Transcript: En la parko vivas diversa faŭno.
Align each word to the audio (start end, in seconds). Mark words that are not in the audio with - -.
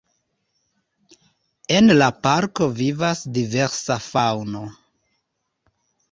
En 1.79 1.91
la 1.97 2.07
parko 2.27 2.69
vivas 2.79 3.21
diversa 3.35 3.97
faŭno. 4.05 4.63